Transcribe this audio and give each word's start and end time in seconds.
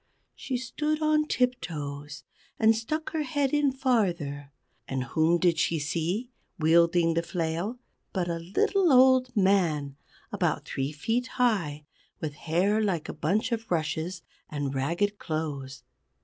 She 0.33 0.57
stood 0.57 0.99
on 0.99 1.27
tiptoes, 1.27 2.23
and 2.57 2.75
stuck 2.75 3.11
her 3.11 3.21
head 3.21 3.53
in 3.53 3.71
farther, 3.71 4.51
and 4.87 5.03
whom 5.03 5.37
did 5.37 5.59
she 5.59 5.77
see, 5.77 6.31
wielding 6.57 7.13
the 7.13 7.21
flail, 7.21 7.77
but 8.11 8.27
a 8.27 8.39
little 8.39 8.91
old 8.91 9.29
man, 9.37 9.97
about 10.31 10.65
three 10.65 10.91
feet 10.91 11.27
high, 11.37 11.85
with 12.19 12.33
hair 12.33 12.81
like 12.81 13.09
a 13.09 13.13
bunch 13.13 13.51
of 13.51 13.69
rushes, 13.69 14.23
and 14.49 14.73
ragged 14.73 15.19
clothes. 15.19 15.83